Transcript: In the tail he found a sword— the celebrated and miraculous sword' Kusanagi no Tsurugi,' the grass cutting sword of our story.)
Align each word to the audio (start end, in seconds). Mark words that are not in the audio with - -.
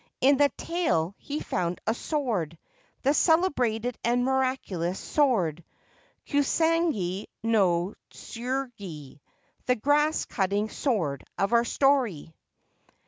In 0.19 0.37
the 0.37 0.49
tail 0.57 1.13
he 1.19 1.41
found 1.41 1.79
a 1.85 1.93
sword— 1.93 2.57
the 3.03 3.13
celebrated 3.13 3.99
and 4.03 4.25
miraculous 4.25 4.99
sword' 4.99 5.63
Kusanagi 6.27 7.27
no 7.43 7.93
Tsurugi,' 8.09 9.19
the 9.67 9.75
grass 9.75 10.25
cutting 10.25 10.69
sword 10.69 11.23
of 11.37 11.53
our 11.53 11.65
story.) 11.65 12.33